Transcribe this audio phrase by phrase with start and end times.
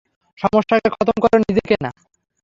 [0.37, 1.91] সমস্যাকে খতম করো, নিজেকে না।